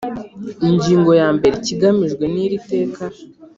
Ingingo 0.69 1.11
ya 1.21 1.27
mbere 1.35 1.53
Ikigamijwe 1.59 2.25
n 2.33 2.35
iri 2.45 2.57
Teka 2.69 3.03